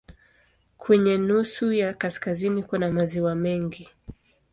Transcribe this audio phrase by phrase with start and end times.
[0.77, 3.89] Kwenye nusu ya kaskazini kuna maziwa mengi.